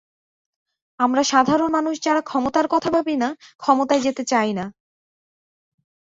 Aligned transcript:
আমরা 0.99 1.23
সাধারণ 1.23 1.69
মানুষ 1.71 1.95
যারা 2.01 2.21
ক্ষমতার 2.21 2.67
কথা 2.67 2.89
ভাবি 2.91 3.15
না, 3.15 3.29
ক্ষমতায় 3.57 4.01
যেতে 4.01 4.23
চাই 4.25 4.51
না। 4.53 4.65